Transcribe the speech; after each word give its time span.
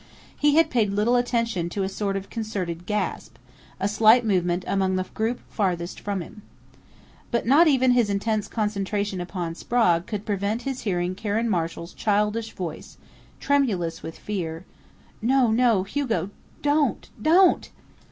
He 0.35 0.55
had 0.55 0.71
paid 0.71 0.89
little 0.89 1.15
attention 1.15 1.69
to 1.69 1.83
a 1.83 1.87
sort 1.87 2.17
of 2.17 2.31
concerted 2.31 2.87
gasp, 2.87 3.35
a 3.79 3.87
slight 3.87 4.25
movement 4.25 4.63
among 4.65 4.95
the 4.95 5.03
group 5.03 5.41
farthest 5.47 5.99
from 5.99 6.21
him. 6.21 6.41
But 7.29 7.45
not 7.45 7.67
even 7.67 7.91
his 7.91 8.09
intense 8.09 8.47
concentration 8.47 9.21
upon 9.21 9.53
Sprague 9.53 10.07
could 10.07 10.25
prevent 10.25 10.63
his 10.63 10.81
hearing 10.81 11.13
Karen 11.13 11.47
Marshall's 11.47 11.93
childish 11.93 12.51
voice, 12.53 12.97
tremulous 13.39 14.01
with 14.01 14.17
fear: 14.17 14.65
"No, 15.21 15.51
no, 15.51 15.83
Hugo! 15.83 16.31
Don't 16.63 17.07
don't!" 17.21 17.69